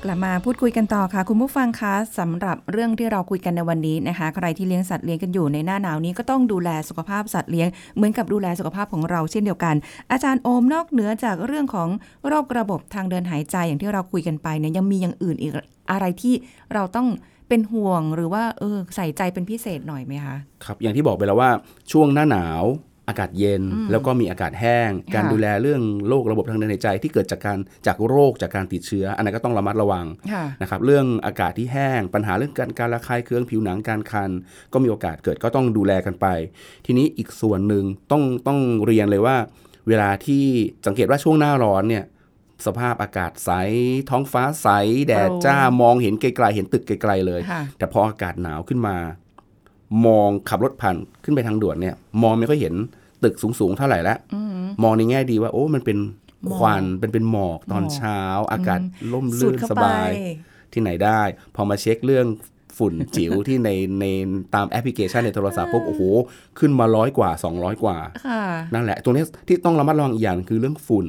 [0.09, 9.75] ลับมาพูดคุยกันต่อค่ะ คุณผู้ฟังคะสำหรับเรื่องที่เราคุยกันในวันนี้นะคะ ใครที่เลี้ยงสัตว์เลี้ยงกันอยู่ในหน้าหนาวนี้ก็ต้องดูแลสุขภาพสัตว์เลี้ยงเหมือนกับดูแลสุขภาพของเราเช่นเดียวกัน
[10.11, 11.89] อาจารย์โอมนอกเหนือจากเรื่องของ
[12.27, 15.51] โรคระบบทางเดินหายใจอย่างที่เราคุยกันไปเนี่ยยังมีอย่างอื่นอีก
[15.91, 16.33] อะไรที่
[16.73, 17.07] เราต้อง
[17.49, 21.51] เป็นห่วงหรือว่าเออใส่ใจเป็นพิเศษหน่อยไหมคะครับอย่างที่บอกไปแล้วว่า
[21.91, 22.63] ช่วงหน้าหนาว
[23.09, 34.29] อากาศเย็นแล้วก็มีอากาศแห้ง การดูแลเรื่องโรคระบบทางเดินหายใจที่เกิดจากการจากโรคจากการติดเชื้อ อันนั้นก็ต้องระมัดระวังค่ะนะครับเรื่องอากาศที่แห้ง ปัญหาเรื่องการการระคายเคืองผิวหนังการคัน
[34.73, 36.27] ก็มีโอกาสเกิดก็ต้องดูแลกันไป
[36.85, 39.37] ทีนี้อีกส่วนหนึ่งต้องต้องเรียนเลยว่า
[39.87, 40.45] เวลาที่
[40.85, 42.05] สังเกตว่าช่วงหน้าร้อนเนี่ย
[42.65, 43.51] สภาพอากาศใส
[44.09, 44.67] ท้องฟ้าใส
[45.07, 48.97] แดดจ้ามองเห็นไกลๆเห็นตึกไกลๆเลยค่ะแต่พออากาศหนาวขึ้นมา
[50.05, 52.73] มองขับรถผ่านขึ้นไปทางด่วนเนี่ย มองไม่ค่อยเห็น
[53.23, 54.15] ตึกสูงๆเท่าไหร่ละ
[54.83, 55.97] มองในแง่ดีว่า โอ้มันเป็น
[56.55, 58.19] ควันเป็นเป็นหมอกตอนหมอกเช้า
[58.51, 58.79] อากาศ
[59.13, 60.09] ล่มสูลื่ดนเข้าสไปบาย
[60.73, 61.21] ที่ไหนได้
[61.55, 62.25] พอมาเช็คเรื่อง
[62.77, 64.05] ฝุ่นจิ๋วที่ในใน
[64.55, 66.01] ตามแอปพลิเคชันในโทรศัพท์ปุ๊บโอ้โห
[66.59, 71.07] ขึ้นมาร้อยกว่า 200 กว่าค่ะนั่นแหละตรงนี้ที่ต้องระมัดระวังอีกอย่างคือเรื่องฝุ่น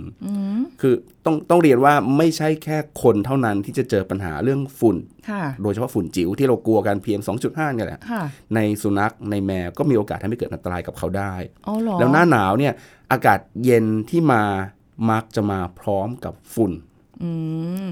[0.81, 4.97] คือต้องต้องเรียนว่าไม่ใช่แค่คนเท่านั้นที่จะเจอปัญหาเรื่องฝุ่น
[5.31, 8.23] ค่ะโดยเฉพาะฝุ่นจิ๋วที่เรากลัวกัน PM 2.5เนี่ยแหละค่ะ
[8.55, 11.35] ในสุนัขในแมวก็มีโอกาสทำให้เกิดอันตรายกับเขาได้
[11.67, 12.73] อ๋อเหรอแล้วหน้าหนาวเนี่ย
[13.13, 14.43] อากาศเย็นที่มา
[15.11, 16.73] มักจะมาพร้อมกับฝุ่น
[17.23, 17.31] อื
[17.85, 17.87] ม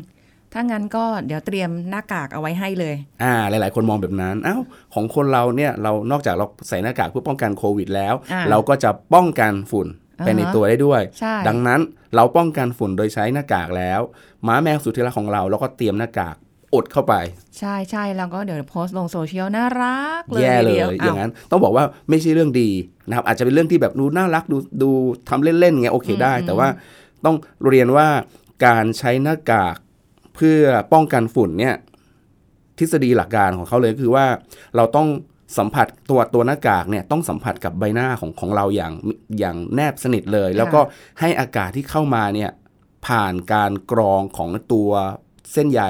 [0.59, 4.57] ถ้างั้นก็เดี๋ยวเตรียมหน้ากากเอาไว้ให้เลย อ่า หลาย ๆ คนมองแบบนั้น เอ้า
[4.95, 9.87] ของคนเราเนี่ย เรานอกจากเราใส่หน้ากากเพื่อป้องกันโควิดแล้วอ่าเราก็จะป้องกันฝุ่น
[10.25, 11.81] ไปในอ่าฮะตัวได้ด้วยใช่ดังนั้น
[12.17, 14.01] เราป้องกันฝุ่นโดยใช้หน้ากากแล้ว
[14.45, 16.37] หม้าแมวสุดที่รักของเราเราก็เตรียมหน้ากาก
[16.75, 17.15] อดเข้าไป
[17.59, 22.71] ใช่ใช่แล้วก็เดี๋ยวโพสต์ลงโซเชียลน่ารักเลยแย่เลยทีดีวอย่างนั้นต้องบอกว่าไม่ใช่เรื่องดี
[23.09, 24.91] นะครับอาจจะเป็นเรื่องที่แบบดูน่ารักดูดู
[25.29, 26.69] ทำเล่นๆไงโอเคได้ แต่ว่า
[27.25, 28.09] ต้องเรียนว่า
[28.67, 29.77] การใช้หน้ากาก
[30.37, 31.75] เพื่อป้องกันฝุ่นเนี่ย
[32.79, 34.27] ทฤษฎีหลักการของเขาเลยก็คือว่า
[34.77, 35.09] เราต้อง
[35.59, 38.93] สัมผัสตัวตัวหน้ากากเนี่ยต้องสัมผัสกับใบหน้าของของเราอย่าง
[39.39, 40.81] อย่างแนบสนิทเลย แล้วก็
[41.21, 42.51] ให้อากาศที่เข้ามาเนี่ย
[43.07, 44.91] ผ่านการกรองของตัว
[45.53, 45.83] เส้นใย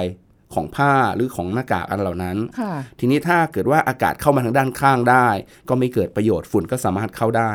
[0.55, 5.29] ของผ้าหรือของหน้ากากอันเหล่านั้นค่ะทีนี้ถ้าเกิดว่าอากาศเข้ามาทางด้านข้างได้
[5.69, 7.53] ก็ไม่เกิดประโยชน์ฝุ่นก็สามารถเข้าได้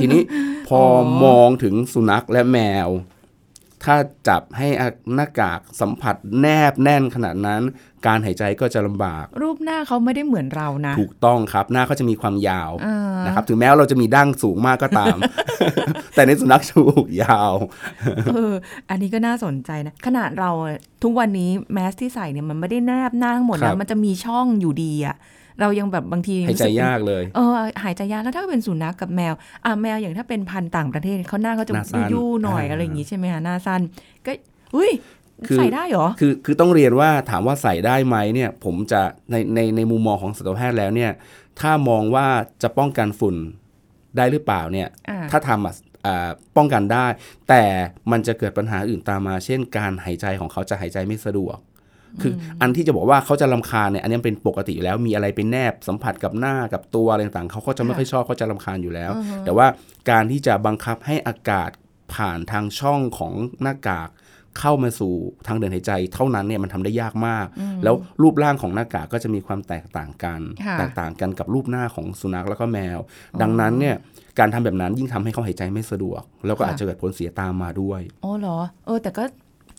[0.00, 0.22] ทีนี้
[0.68, 0.82] พอ
[1.24, 2.88] มองถึงสุนัขและแมว
[3.86, 3.96] ถ้า
[4.28, 4.68] จับให้
[5.14, 7.62] หน้ากากสัมผัสแนบแน่นขนาดนั้น
[8.06, 15.16] การหายใจก็จะลำบาก รูปหน้าเขาไม่ได้เหมือนเรานะ ถูกต้องครับหน้าเขาจะมีความยาวอ่านะครับถึงแม้ว่าเราจะมีดั้งสูงมากก็ตาม
[16.14, 17.52] แต่ในสุนัขจมูกยาว
[18.34, 18.54] เออ
[18.90, 20.50] อันนี้ก็น่าสนใจนะ ขนาดเรา
[21.02, 25.16] ทุกวันนี้แมสที่ใส่เนี่ยมันไม่ได้แนบหน้าทั้งหมดครันะบมันจะมีช่องอยู่ดีอะ
[25.60, 27.52] เรายังแบบบางทีหายใจรู้สึยากเลยเออ
[27.84, 33.80] หายใจยากแล้วถ้าเป็นสุนัขกับแมวอะแมวอย่างถ้าเป็นพันธุ์ต่างประเทศเขาหน้าเขาจะหน้าสั้นยู่ๆหน่อยอ่าอะไรอย่างงี้ใช่ไหมคะหน้าสั้น
[34.26, 34.32] ก็
[34.76, 34.90] อุ้ย
[35.48, 41.12] คือใส่ได้เหรอ คือ คือต้องเรียนว่าถามว่าใส่ได้ไหมเนี่ย ผมจะในในในมุมมองของสัตวแพทย์แล้วเนี่ย
[41.60, 42.26] ถ้ามองว่า
[42.62, 43.36] จะป้องกันฝุ่น
[44.16, 45.74] ได้หรือเปล่าเนี่ยอ่าถ้าทำอะ
[46.06, 47.06] อ่าป้องกันได้
[47.48, 47.62] แต่
[48.10, 51.56] มันจะเกิดปัญหาอื่นตามมา เช่น การหายใจของเขาจะหายใจไม่สะดวก
[52.22, 59.10] คือออันที่จะบอกว่าเขาจะลำคาญเนี่ยอันนี้เป็นปกติอยู่แล้วมีอะไรเป็นแนบสัมผัสกับหน้ากับตัวอะไรต่างๆเขาก็จะไม่ค่อยชอบเขาจะลำคาญอยู่แล้ว
[59.44, 59.66] แต่ว่า
[60.10, 61.70] การที่จะบังคับให้อากาศ
[62.14, 64.10] ผ่านทางช่องของหน้ากาก
[64.60, 65.14] เข้ามาสู่
[65.46, 67.46] ทางเดินหายใจ เท่านั้นเนี่ยมันทำได้ยากมาก
[67.84, 72.98] แล้วรูปร่างของหน้ากากก็จะมีความแตกต่างกันค่ะแตกต่างกันกับรูปหน้าของสุนัขแล้วก็แมว
[73.42, 73.96] ดังนั้นเนี่ย
[74.38, 79.24] การทำแบบนั้นยิ่งทำให้เขาหายใจไม่สะดวก แล้วก็ค่ะอาจจะเกิดผลเสียตามมาด้วย อ๋อเหรอ เออแต่ก็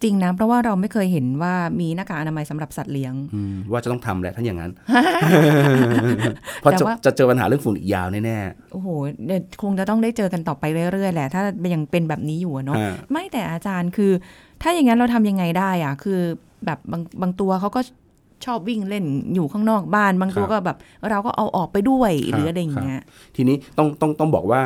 [0.03, 4.71] จริงนะเพราะว่าเราไม่เคยเห็นว่ามีหน้ากากอนามัยสำหรับสัตว์เลี้ยงอืมว่าจะต้องทำแหละถ้าอย่างนั้น
[6.61, 8.37] เพราะแต่จะว่าจะเจอปัญหาเรื่องฝุ่นอีกยาวแน่
[8.71, 8.87] โอ้โห
[9.25, 11.41] เดี๋ยวคงจะต้องได้เจอกันต่อไปเรื่อยๆแหละถ้า
[11.73, 14.11] ยังเป็นแบบนี้อยู่อะๆเนาะอ่าไม่แต่อาจารย์คือ
[14.61, 16.19] ถ้าอย่างนั้นเราทำยังไงได้อะคือ
[16.65, 17.81] แบบบางบางตัวเขาก็
[18.45, 20.77] ชอบวิ่งเล่นอยู่ข้างนอกบ้าน บางตัวครับก็แบบ
[21.09, 22.99] เราก็เอาออกไปด้วยครับหรืออะไรอย่างเงี้ย
[23.35, 24.61] ทีนี้ต้องต้องต้องบอกว่า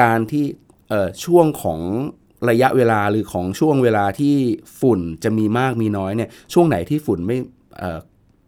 [0.00, 0.44] การที่
[0.88, 1.80] เอ่อช่วงของ
[2.50, 4.34] ระยะเวลาหรือของช่วงเวลาที่
[4.80, 7.36] ฝุ่นจะมีมากมีน้อยเนี่ยช่วงไหนที่ฝุ่นไม่
[7.78, 7.98] เอ่อ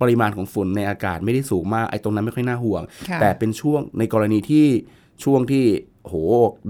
[0.01, 4.67] ปริมาณของฝุ่นในอากาศไม่ได้สูงมากไอ้ตรงนั้นไม่ค่อยน่าห่วงค่ะแต่เป็นช่วงในกรณีที่
[5.25, 5.65] ช่วงที่
[6.07, 6.15] โห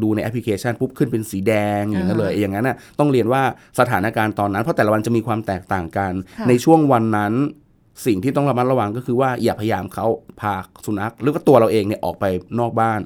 [0.02, 3.42] ดูในแอปพลิเคชันปุ๊บขึ้นเป็นสีแดงอย่างนั้นเลยอย่างนั้นน่ะต้องเรียนว่า
[3.78, 7.32] สถานการณ์ตอนนั้น เพราะแต่ละวันจะมีความแตกต่างกันค่ะในช่วงวันนั้น
[8.06, 10.06] สิ่งที่ต้องระมัดระวังก็คือว่าอย่าพยายามเขา
[10.40, 10.54] พา
[10.86, 12.24] สุนัข หรือว่าตัวเราเองเนี่ยออกไป
[12.60, 13.00] นอกบ้าน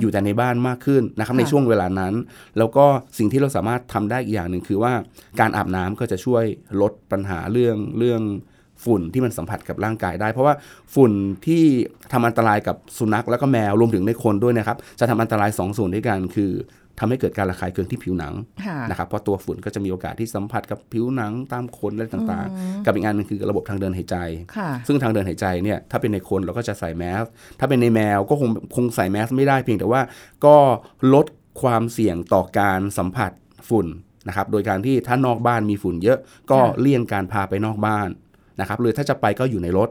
[0.00, 2.14] อยู่แต่ในบ้านมากขึ้นนะครับค่ะในช่วงเวลานั้น
[2.58, 2.86] แล้วก็
[3.18, 4.92] สิ่งที่เราสามารถทำได้อีกอย่างหนึ่งคือว่า
[5.40, 6.44] การอาบน้ำก็จะช่วย
[6.80, 8.22] ลดปัญหาเรื่องเรื่อง
[8.84, 10.54] ฝุ่นที่มันสัมผัสกับร่างกายได้ เพราะว่า
[10.94, 11.12] ฝุ่น
[11.46, 11.64] ที่
[12.12, 16.52] ทำอันตรายกับสุนัขแล้วก็แมวรวมถึงในคนด้วยนะครับ จะทำอันตรายสองส่วนด้วยกันคือ
[16.98, 18.34] ทำให้เกิดการระคายเคืองที่ผิวหนัง
[18.66, 24.16] ค่ะนะครับเพราะตัวฝุ่นก็จะมีโอกาสที่สัมผัสกับผิวหนังตามขนอะไรต่างๆ กับอีกอันหนึงคือระบบทางเดินหายใจ
[24.56, 27.24] ค่ะซึ่งทางเดินหายใจเนี่ยถ้าเป็นในคนเราก็จะใส่แมส
[27.60, 30.00] ถ้าเป็นในแมวก็คงคงใส่แมสไม่ได้เพียงแต่ว่า
[30.44, 30.56] ก็
[31.14, 31.26] ลด
[31.62, 33.32] ความเสี่ยงต่อการสัมผัส
[33.68, 33.86] ฝุ่น
[34.28, 36.18] นะครับโดยการที่ถ้านอกบ้านมีฝุ่นเยอะ
[36.50, 38.08] ก็ค่ะเลี่ยงการพาไปนอกบ้าน
[38.60, 39.88] นะครับหรือถ้าจะไปก็อยู่ในรถ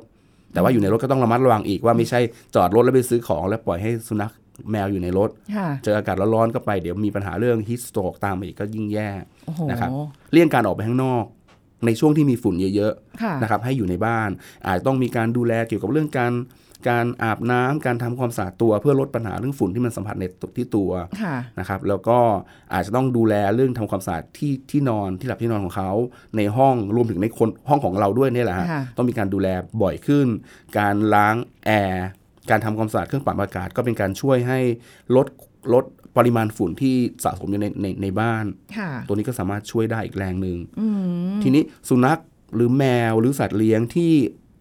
[0.53, 2.19] แต่ว่าอยู่ในรถก็ต้องระมัดระวังอีกว่าไม่ใช่
[2.55, 4.31] จอดรถแล้วไปซื้อของ แล้วปล่อยให้สุนัข
[4.71, 9.09] แมวอยู่ในรถค่ะเจออากาศร้อนๆก็ไปเดี๋ยวมีปัญหาเรื่องฮิสโตรกตามมาอีกก็ยิ่งแย่
[9.45, 9.89] โอ้โหนะครับ
[10.33, 11.25] เลี่ยงการออกไปข้างนอก
[11.85, 14.29] ในช่วงที่มีฝุ่นเยอะๆค่ะนะครับให้อยู่ในบ้าน
[14.65, 16.33] อาจจะต้องมีการดูแลเกี่ยวกับเรื่องการ
[16.89, 20.23] การอาบน้ำการทำความสะอาดตัวเพื่อลดปัญหาเรื่องฝุ่นที่มันสัมผัสใน
[20.57, 20.91] ที่ตัว
[21.21, 22.19] ค่ะนะครับแล้วก็
[22.73, 25.91] อาจจะต้องดูแลเรื่องทำความสะอาดที่ที่นอนที่หลับที่นอนของเขา
[26.37, 29.47] ในห้องรวมถึงในคนห้องของเราด้วยเนี่ยแหละฮะค่ะต้องมีการดูแล
[29.81, 30.27] บ่อยขึ้น
[30.77, 32.07] การล้างแอร์
[32.49, 34.59] การทำความสะอาดเครื่องปรับอากาศก็เป็นการช่วยให้
[35.15, 35.27] ลด
[35.73, 35.83] ลด
[36.17, 38.45] ปริมาณฝุ่นที่สะสมอยู่ในในในบ้าน
[38.77, 40.87] ค่ะตัวนี้ก็สามารถช่วยได้อีกแรงหนึ่งอื
[41.35, 42.19] มทีนี้สุนัข
[42.55, 44.13] หรือแมวหรือสัตว์เลี้ยงที่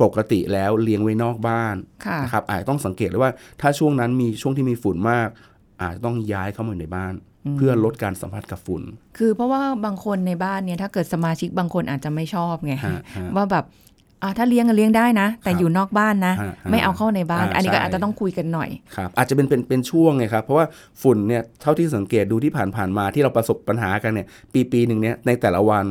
[0.02, 5.28] ปกติแล้วเลี้ยงไว้นอกบ้านค่ะนะครับอาจจะต้องสังเกตเลยว่าถ้าช่วงนั้นมีช่วงที่มีฝุ่นมาก
[5.80, 7.14] อาจจะต้องย้ายเข้ามาอยู่ในบ้าน
[7.56, 8.82] เพื่อลดการสัมผัสกับฝุ่น
[9.18, 13.95] คือเพราะว่าบางคนในบ้านเนี่ยถ้าเกิดสมาชิกบางคนอาจจะไม่ชอบไงฮะฮะว่าแบบอ่า
[14.38, 20.66] ถ้าเลี้ยงก็เลี้ยงได้นะ แต่ครับอยู่นอกบ้านนะฮะฮะไม่เอาเข้าในบ้านอ่าอันนี้ก็ใช่อาจจะต้องคุยกันหน่อยครับอาจจะเป็นเป็นเป็นช่วงไงครับ เพราะว่า
[21.02, 25.84] ฝุ่นเนี่ยเท่าที่สังเกตดูที่ผ่านผ่านๆมาที่เราประสบปัญหากันเนี่ยปีปีหนึ่งเนี่ยในแต่ละวัน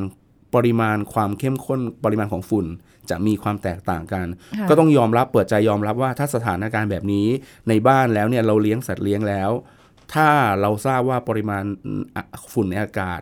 [0.56, 2.66] ปริมาณความเข้มข้นปริมาณของฝุ่น
[3.10, 4.28] จะมีความแตกต่างกัน
[4.60, 7.28] ค่ะก็ต้องยอมรับเปิดใจยอมรับว่าถ้าสถานการณ์แบบนี้
[7.70, 9.52] ในบ้านแล้วเนี่ยเราเลี้ยงสัตว์เลี้ยงแล้ว
[10.14, 10.30] ถ้า
[10.62, 11.64] เราทราบว่าปริมาณ
[12.16, 13.22] อะฝุ่นในอากาศ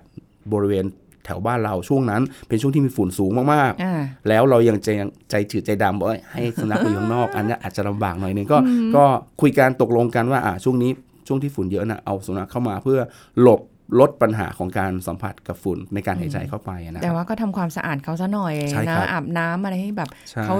[0.54, 0.86] บริเวณ
[1.26, 4.90] แถวบ้านเราช่วงนั้น เป็นช่วงที่มีฝุ่นสูงมากๆอ่าแล้วเรายังใจ
[5.32, 8.58] ใจจืดใจดำบอกว่าให้สุนัขไปอยู่ข้างนอก อันนี้อาจจะลำบากหน่อยหนึงก็
[8.96, 9.04] ก็
[9.42, 10.92] คุยกันตกลงกันว่าอ่าช่วงนี้
[11.28, 13.00] ช่วงที่ฝุ่นเยอะนะเอาสุนัขเข้ามาเพื่อ
[13.42, 13.62] หลบ
[14.00, 20.56] ลดปัญหาของการสัมผัสกับฝุ่นในการหายใจเข้าไปนะคแต่รับว่าก็ทำความสะอาดเขาซะหน่อยใช่ครันะบอาบน้ำอะไรให้แบบใช่เขา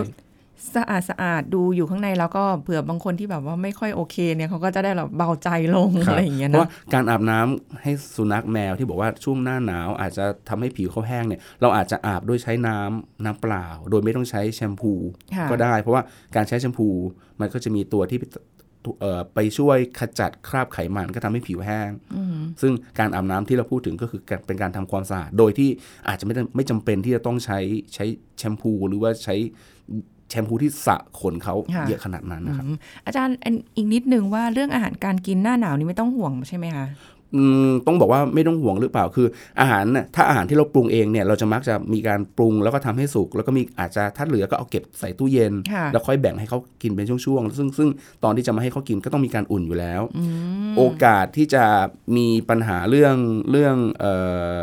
[0.76, 14.94] สะอาดสะอาดดูอยู่ข้างในแล้วก็เผื่อบางคนที่แบบว่าไม่ค่อยโอเคเนี่ยเขาก็จะได้แบบเบาใจลงคบอะไรอย่างเงี้ยเพราะนะว่าการอาบน้ำให้สุนัขแมวที่บอกว่าช่วงหน้าหนาว อาจจะทำให้ผิวเขาแห้งเนี่ยเราอาจจะอาบด้วยใช้น้ำน้ำเปล่า โดยไม่ต้องใช้แชมพู
[15.36, 16.02] ค่ะก็ได้ เพราะว่า
[16.36, 16.88] การใช้แชมพู
[17.40, 18.26] มันก็จะมีตัวที่ไป
[19.00, 25.70] เอ่อไปช่วยขจัดคราบไขมันก็ทำให้ผิวแห้งอืมซึ่งการอาบน้ำที่เราพูดถึงก็คือการเป็นการทำความสะอาด โดยที่
[26.08, 27.60] อาจจะไม่ต้องไม่จำเป็นที่จะต้องใช้
[27.94, 28.06] ใช้
[28.38, 29.36] แชมพูหรือว่าใช้
[30.34, 36.86] แชมพูที่สระขนเขาค่ะเยอะขนาดนั้นนะครับอืมอาจารย์อันอีกนิดนึงว่าเรื่องอาหารการกินหน้าหนาวนี่ไม่ต้องห่วงใช่ไหมคะ
[37.36, 39.28] อืมต้องบอกว่าไม่ต้องห่วงหรือเปล่าคือ
[39.60, 47.90] อาหารน่ะถ้าอาหารที่เราปรุงเองเนี่ยเราจะมักจะมีการปรุงแล้วก็ทำให้สุกแล้วก็มีอาจจะถ้าเหลือก็เอาเก็บใส่ตู้เย็นค่ะแล้วค่อยแบ่งให้เขากินเป็นช่วงๆซึ่งซึ่ง
[48.24, 50.24] ตอนที่จะมาให้เขากินก็ต้องมีการอุ่นอยู่แล้วอื
[50.72, 51.66] มโอกาสที่จะ
[52.16, 53.16] มีปัญหาเรื่อง
[53.52, 54.06] เรื่องเอ
[54.56, 54.58] อ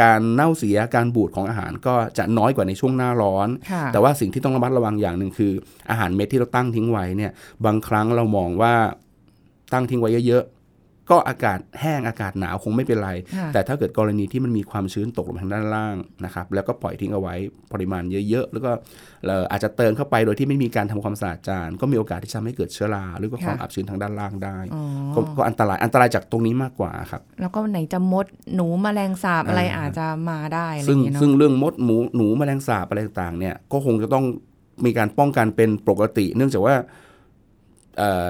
[0.00, 5.52] การเน่าเสียการบูดของอาหารก็จะน้อยกว่าในช่วงหน้าร้อนค่ะแต่ว่าสิ่งที่ต้องระมัดระวังอย่างหนึ่งคือ
[5.90, 7.32] อาหารเม็ดที่เราตั้งทิ้งไว้เนี่ย
[7.64, 8.74] บางครั้งเรามองว่า
[9.72, 10.63] ตั้งทิ้งไว้เยอะๆ
[11.10, 17.34] ก็อากาศแห้งอากาศหนาวคงไม่เป็นไรค่ะแต่ถ้าเกิดกรณีที่มันมีความชื้นตกลงมาทางด้านล่างนะครับแล้วก็ปล่อยทิ้งเอาไว้
[17.72, 18.70] ปริมาณเยอะๆ แล้วก็
[19.26, 24.82] เอ่ออาจจะเติมเข้าไปโดยที่ไม่มีการทำความสะอาดจานก็มีโอกาสที่จะทำให้เกิดเชื้อราหรือว่าความค่ะอับชื้นทางด้านล่างได้อ๋อ
[25.14, 34.24] ก็ก็อันตรายอันตรายจากตรงนี้มากกว่าครับ แล้วก็ไหนจะมดหนูแมลงสาบอะไรอ่าอาจจะมาได้อะไรอซึ่งย่างเงี้ยเนาะซึ่งเรื่องมดหมูหนูแมลงสาบอะไรต่างๆเนี่ยก็คงจะต้อง
[34.84, 36.74] มีการป้องกันเป็นปกติ เนื่องจากว่า
[37.98, 38.26] เอ่อ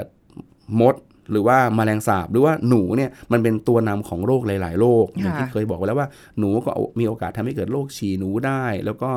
[0.80, 0.94] มด
[1.30, 6.08] หรือว่าแมลงสาบหรือว่าหนูเนี่ยมันเป็นตัวนำของโรคหลาย ๆ โรคอย่างที่เคยบอกไว้แล้วว่า
[6.38, 9.10] หนูก็มีโอกาสทำให้เกิดโรคฉี่หนูได้ แล้วก็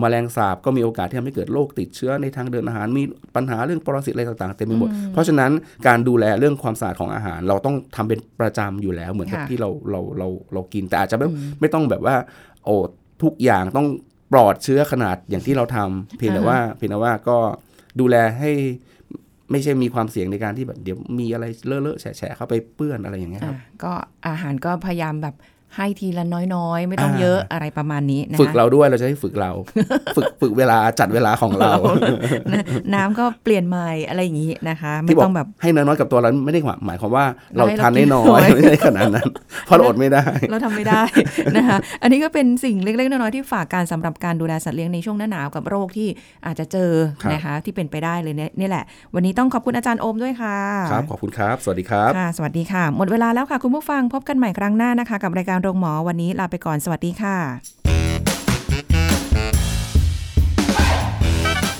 [0.00, 3.02] แมลงสาบก็มีโอกาสที่ทำให้เกิดโรคติดเชื้อในทางเดินอาหารมี
[3.36, 5.50] ปัญหาเรื่องปรสิตอะไรต่างๆเต็มไปหมด เพราะฉะนั้น
[5.86, 11.26] การดูแลเรื่องความสะอาดของอาหาร เราต้องทำเป็นประจำอยู่แล้วเหมือนกับค่ะที่เราเราเราเรากินแต่อาจจะไม่
[11.60, 12.16] ไม่ต้องแบบว่า
[12.64, 12.76] โอ้
[13.22, 13.86] ทุกอย่างต้อง
[14.32, 17.38] ปลอดเชื้อขนาดอย่างที่เราทำเพียงแต่ว่าเพียงแต่ว่าก็
[18.00, 18.52] ดูแลให้
[19.50, 23.92] ไม่ใช่มีความเสี่ยงในการที่แบบเดี๋ยวมีอะไรเลอะเลอะแฉะๆเข้าไปเปื้อนอะไรอย่างเงี้ยครับก็
[24.28, 25.34] อาหารก็พยายามแบบ
[25.76, 29.50] ให้ทีละน้อยๆ ไม่ต้องอ่าเยอะอะไรประมาณนี้นะคะฝึกเราด้วยเราจะให้ฝึกเรา
[30.16, 31.72] ฝึกฝึกเวลาจัดเวลาของเรา
[32.52, 37.24] นะน้ำก็เปลี่ยนใหม่อะไรอย่างนี้นะคะ ไม่ที่บอต้กองแบบให้น้อยๆกับตัวเราไม่ได้หมายความว่า
[37.56, 39.28] เราให้เราทานได้น้อกินน้อยยไม่ใช่ขนาดนั้น
[39.66, 41.02] เพราะเราอดไม่ได้ เราทำไม่ได้
[41.56, 46.08] นะคะอันนี้ก็เป็นสิ่งเล็กๆน้อยๆที่ฝากการสำหรับการดูแลสัตว์เลี้ยงในช่วงหน้าหนาวกับโรคที่
[46.46, 46.90] อาจจะเจอ
[47.22, 48.84] ครับนะคะที่เป็นไปได้เลยเนี่ยนี่แหละ
[49.14, 50.56] วันนี้ต้องขอบคุณอาจารย์โอมด้วยค่ะ
[50.92, 57.36] ครับขอบคุณครับ สวัสดีครับค่ะสวัสดีค่ะ หมดเวลาแล้วค่ะคุณผู้ฟังพบกันใหม่ครั้งหน้านะคะ กับรายการโรงหมอวันนี้ลาไปก่อนสวัสดีค่ะ